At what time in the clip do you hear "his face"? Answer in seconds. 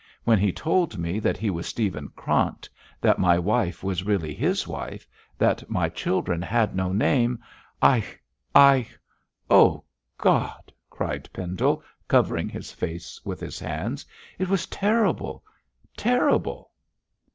12.49-13.23